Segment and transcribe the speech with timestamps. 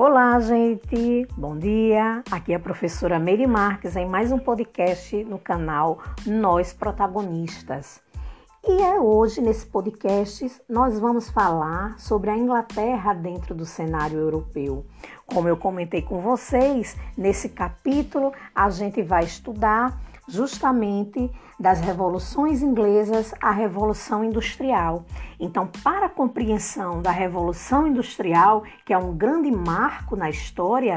[0.00, 1.26] Olá, gente.
[1.36, 2.22] Bom dia.
[2.30, 8.00] Aqui é a professora Meire Marques em mais um podcast no canal Nós Protagonistas.
[8.64, 14.86] E é hoje nesse podcast nós vamos falar sobre a Inglaterra dentro do cenário europeu.
[15.26, 23.34] Como eu comentei com vocês, nesse capítulo a gente vai estudar justamente das revoluções inglesas
[23.40, 25.04] à revolução industrial.
[25.40, 30.94] Então, para a compreensão da revolução industrial, que é um grande marco na história,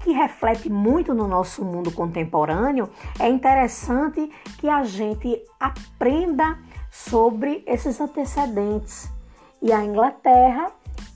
[0.00, 6.58] que reflete muito no nosso mundo contemporâneo, é interessante que a gente aprenda
[6.90, 9.10] sobre esses antecedentes.
[9.60, 10.70] E a Inglaterra,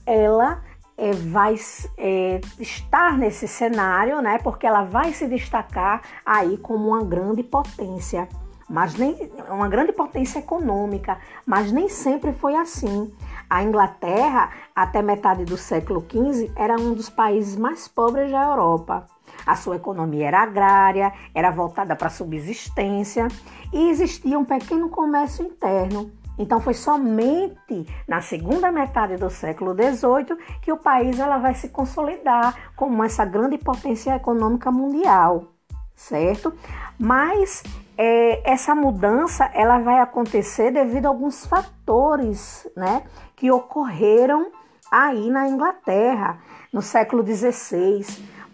[0.06, 0.62] ela
[1.00, 1.56] é, vai
[1.96, 4.38] é, estar nesse cenário, né?
[4.38, 8.28] Porque ela vai se destacar aí como uma grande potência,
[8.68, 9.16] mas nem
[9.48, 13.10] uma grande potência econômica, mas nem sempre foi assim.
[13.48, 19.06] A Inglaterra, até metade do século XV, era um dos países mais pobres da Europa.
[19.47, 23.27] A sua economia era agrária, era voltada para a subsistência
[23.72, 30.38] e existia um pequeno comércio interno então foi somente na segunda metade do século XVIII
[30.62, 35.52] que o país ela vai se consolidar como essa grande potência econômica mundial,
[35.94, 36.55] certo?
[36.98, 37.62] Mas
[37.98, 43.02] é, essa mudança ela vai acontecer devido a alguns fatores, né,
[43.36, 44.50] que ocorreram
[44.91, 46.38] aí na Inglaterra
[46.72, 48.02] no século XVI.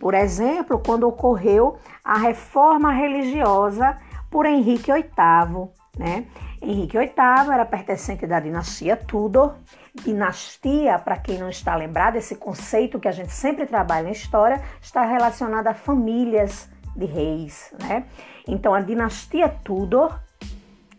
[0.00, 3.96] Por exemplo, quando ocorreu a reforma religiosa
[4.28, 6.26] por Henrique VIII, né?
[6.60, 7.12] Henrique VIII
[7.52, 9.54] era pertencente da dinastia Tudor.
[9.94, 14.62] Dinastia, para quem não está lembrado, esse conceito que a gente sempre trabalha na história,
[14.80, 17.72] está relacionado a famílias de reis.
[17.80, 18.04] Né?
[18.46, 20.18] Então, a dinastia Tudor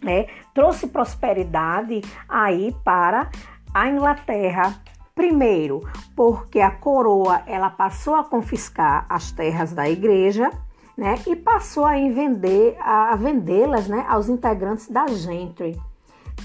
[0.02, 3.30] né, trouxe prosperidade aí para
[3.74, 4.82] a Inglaterra.
[5.14, 5.82] Primeiro,
[6.16, 10.52] porque a coroa ela passou a confiscar as terras da igreja
[10.98, 15.80] né, e passou a vender, a vendê-las, né, aos integrantes da gentry.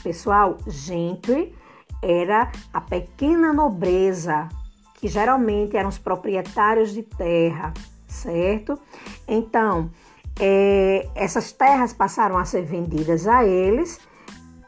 [0.03, 1.55] Pessoal, gentry
[2.03, 4.49] era a pequena nobreza,
[4.95, 7.73] que geralmente eram os proprietários de terra,
[8.07, 8.79] certo?
[9.27, 9.91] Então,
[10.39, 14.01] é, essas terras passaram a ser vendidas a eles,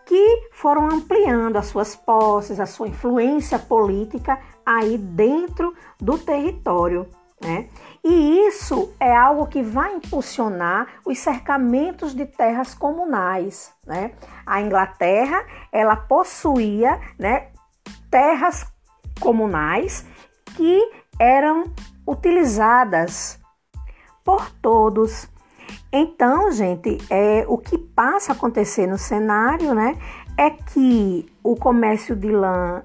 [0.07, 7.07] que foram ampliando as suas posses, a sua influência política aí dentro do território,
[7.45, 7.69] né?
[8.03, 13.73] E isso é algo que vai impulsionar os cercamentos de terras comunais.
[13.87, 14.13] Né?
[14.45, 17.49] A Inglaterra ela possuía né,
[18.11, 18.67] terras
[19.21, 20.07] comunais
[20.57, 21.73] que eram
[22.07, 23.39] utilizadas
[24.25, 25.29] por todos.
[25.93, 29.97] Então, gente, é, o que passa a acontecer no cenário né,
[30.37, 32.83] é que o comércio de lã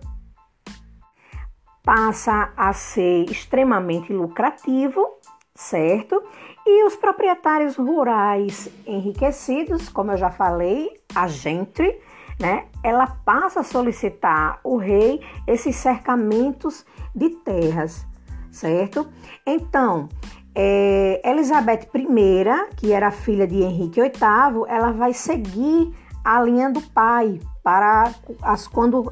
[1.89, 5.09] passa a ser extremamente lucrativo,
[5.55, 6.21] certo?
[6.63, 11.99] E os proprietários rurais enriquecidos, como eu já falei, a gentry,
[12.39, 12.67] né?
[12.83, 16.85] Ela passa a solicitar o rei esses cercamentos
[17.15, 18.05] de terras,
[18.51, 19.09] certo?
[19.43, 20.07] Então,
[20.53, 25.91] é, Elizabeth I, que era filha de Henrique VIII, ela vai seguir
[26.23, 28.13] a linha do pai para
[28.43, 29.11] as, quando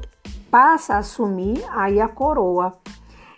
[0.50, 2.72] passa a assumir aí a coroa.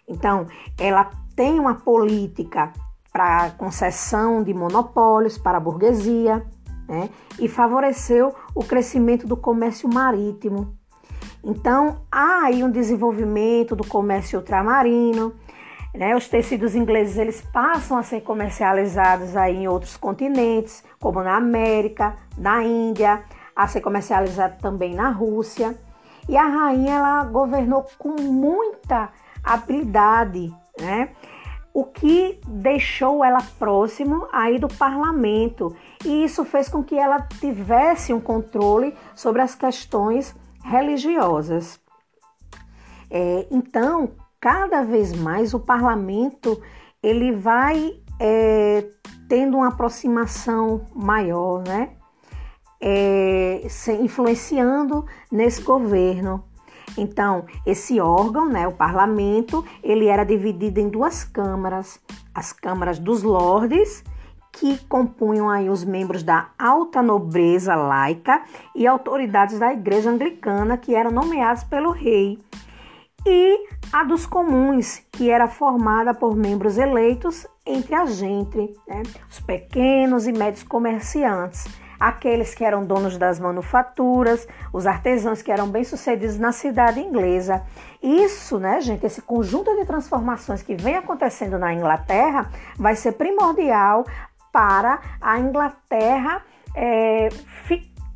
[0.08, 0.46] Então,
[0.78, 2.72] ela tem uma política
[3.12, 6.44] para concessão de monopólios para a burguesia
[6.88, 7.08] né?
[7.38, 10.76] e favoreceu o crescimento do comércio marítimo.
[11.42, 15.34] Então, há aí um desenvolvimento do comércio ultramarino,
[15.94, 16.14] né?
[16.14, 22.14] Os tecidos ingleses eles passam a ser comercializados aí em outros continentes, como na América,
[22.36, 23.24] na Índia,
[23.56, 25.76] a ser comercializado também na Rússia.
[26.30, 29.10] E a rainha ela governou com muita
[29.42, 31.10] habilidade, né?
[31.74, 35.74] O que deixou ela próximo aí do parlamento
[36.04, 40.32] e isso fez com que ela tivesse um controle sobre as questões
[40.62, 41.80] religiosas.
[43.10, 46.62] É, então, cada vez mais o parlamento
[47.02, 48.88] ele vai é,
[49.28, 51.96] tendo uma aproximação maior, né?
[52.80, 53.60] É,
[54.00, 56.44] influenciando nesse governo.
[56.96, 62.00] Então, esse órgão, né, o parlamento, ele era dividido em duas câmaras.
[62.34, 64.02] As câmaras dos lordes,
[64.52, 68.42] que compunham aí os membros da alta nobreza laica
[68.74, 72.38] e autoridades da igreja anglicana, que eram nomeados pelo rei.
[73.24, 79.38] E a dos comuns, que era formada por membros eleitos entre a gente, né, os
[79.40, 81.66] pequenos e médios comerciantes
[82.00, 87.62] aqueles que eram donos das manufaturas, os artesãos que eram bem-sucedidos na cidade inglesa.
[88.02, 94.06] Isso, né, gente, esse conjunto de transformações que vem acontecendo na Inglaterra vai ser primordial
[94.50, 96.42] para a Inglaterra
[96.74, 97.28] é,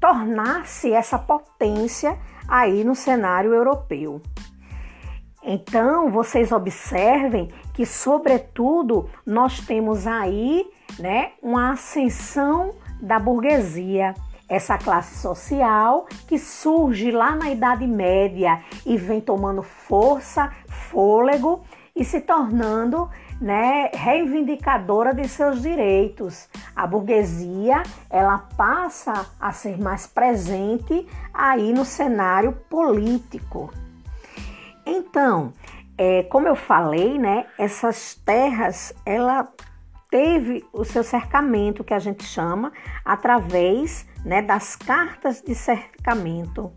[0.00, 4.20] tornar-se essa potência aí no cenário europeu.
[5.42, 10.66] Então, vocês observem que, sobretudo, nós temos aí
[10.98, 12.70] né, uma ascensão
[13.04, 14.14] da burguesia,
[14.48, 21.62] essa classe social que surge lá na Idade Média e vem tomando força, fôlego
[21.94, 23.08] e se tornando
[23.40, 26.48] né, reivindicadora de seus direitos.
[26.74, 33.70] A burguesia ela passa a ser mais presente aí no cenário político.
[34.86, 35.52] Então,
[35.96, 39.48] é, como eu falei, né, essas terras ela
[40.14, 42.72] teve o seu cercamento que a gente chama
[43.04, 46.70] através né, das cartas de cercamento.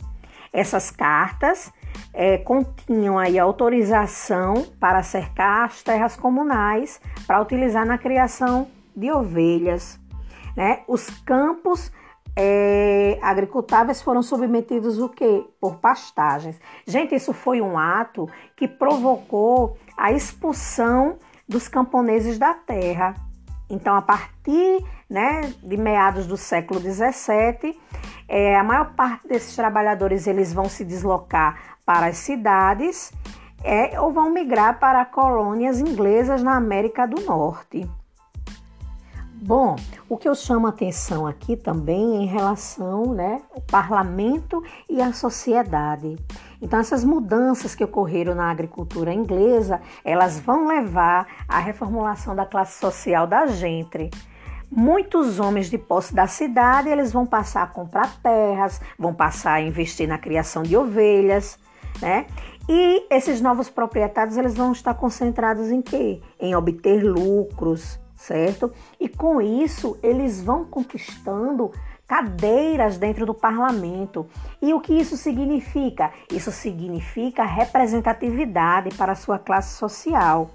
[0.52, 1.72] Essas cartas
[2.12, 10.00] é, continham aí autorização para cercar as terras comunais para utilizar na criação de ovelhas.
[10.56, 10.82] Né?
[10.88, 11.92] Os campos
[12.36, 15.46] é, agricultáveis foram submetidos o quê?
[15.62, 16.60] Por pastagens.
[16.88, 23.27] Gente, isso foi um ato que provocou a expulsão dos camponeses da terra.
[23.70, 27.78] Então, a partir né, de meados do século XVII,
[28.28, 33.12] é, a maior parte desses trabalhadores eles vão se deslocar para as cidades
[33.64, 37.90] é, ou vão migrar para colônias inglesas na América do Norte.
[39.40, 39.76] Bom,
[40.10, 45.00] o que eu chamo a atenção aqui também é em relação né, ao parlamento e
[45.00, 46.16] à sociedade.
[46.62, 52.80] Então, essas mudanças que ocorreram na agricultura inglesa, elas vão levar à reformulação da classe
[52.80, 54.10] social da gente.
[54.70, 59.62] Muitos homens de posse da cidade, eles vão passar a comprar terras, vão passar a
[59.62, 61.58] investir na criação de ovelhas,
[62.02, 62.26] né?
[62.68, 66.22] E esses novos proprietários, eles vão estar concentrados em quê?
[66.38, 68.74] Em obter lucros, certo?
[69.00, 71.72] E com isso eles vão conquistando
[72.08, 74.28] cadeiras dentro do parlamento.
[74.62, 76.12] E o que isso significa?
[76.32, 80.50] Isso significa representatividade para a sua classe social.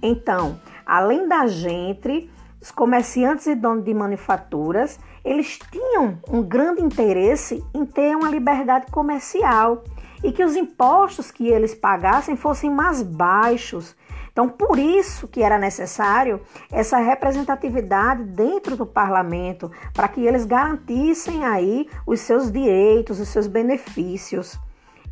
[0.00, 2.30] Então, além da gente,
[2.60, 8.86] os comerciantes e donos de manufaturas, eles tinham um grande interesse em ter uma liberdade
[8.92, 9.82] comercial
[10.22, 13.96] e que os impostos que eles pagassem fossem mais baixos
[14.34, 16.40] então, por isso que era necessário
[16.72, 23.46] essa representatividade dentro do parlamento, para que eles garantissem aí os seus direitos, os seus
[23.46, 24.58] benefícios.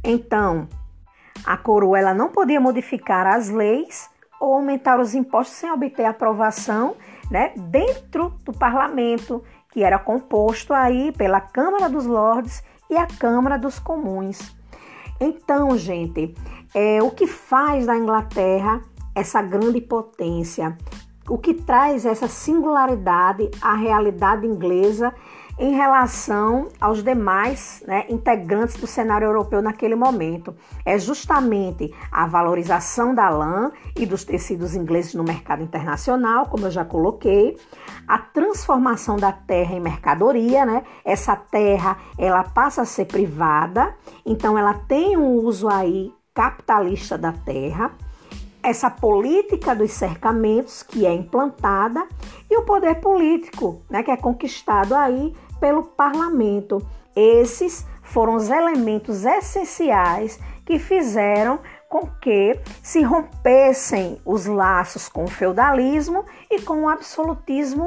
[0.03, 0.69] Então,
[1.47, 4.11] a coroa ela não podia modificar as leis
[4.41, 6.97] ou aumentar os impostos sem obter aprovação,
[7.31, 12.61] né, dentro do parlamento, que era composto aí pela Câmara dos Lordes
[12.91, 14.53] e a Câmara dos Comuns.
[15.21, 16.35] Então, gente,
[16.75, 18.81] é, o que faz da Inglaterra
[19.14, 20.76] essa grande potência,
[21.29, 25.14] o que traz essa singularidade à realidade inglesa
[25.59, 30.55] em relação aos demais né, integrantes do cenário europeu naquele momento.
[30.85, 36.70] É justamente a valorização da lã e dos tecidos ingleses no mercado internacional, como eu
[36.70, 37.56] já coloquei,
[38.08, 40.82] a transformação da terra em mercadoria, né?
[41.05, 43.94] Essa terra ela passa a ser privada,
[44.25, 47.93] então ela tem um uso aí capitalista da terra
[48.63, 52.07] essa política dos cercamentos que é implantada
[52.51, 56.87] e o poder político, né, que é conquistado aí pelo parlamento.
[57.15, 65.31] Esses foram os elementos essenciais que fizeram com que se rompessem os laços com o
[65.31, 67.87] feudalismo e com o absolutismo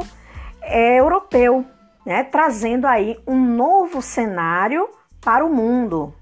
[0.62, 1.66] é, europeu,
[2.06, 4.88] né, trazendo aí um novo cenário
[5.22, 6.14] para o mundo.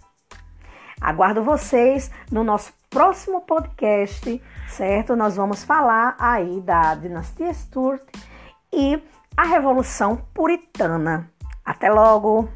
[1.04, 5.18] Aguardo vocês no nosso próximo podcast, certo?
[5.18, 8.02] Nós vamos falar aí da dinastia Stuart
[8.72, 8.98] e
[9.36, 11.30] a Revolução Puritana.
[11.66, 12.48] Até logo!